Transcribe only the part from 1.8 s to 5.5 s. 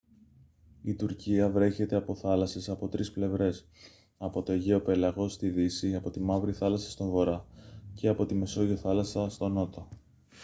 από θάλασσες από τρεις πλευρές από το αιγαίο πέλαγος στη